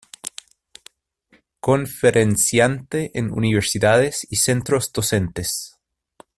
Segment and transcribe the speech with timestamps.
[1.59, 5.77] Conferenciante en universidades y centros docentes.